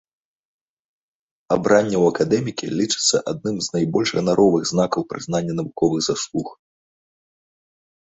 [1.55, 6.47] Абранне ў акадэмікі лічыцца адным з найбольш ганаровых знакаў прызнання навуковых заслуг.